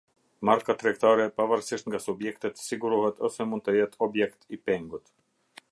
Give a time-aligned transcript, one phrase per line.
[0.47, 5.13] Marka tregtare pavarësisht nga subjektet, sigurohet ose mund të jetë objekt i pengut.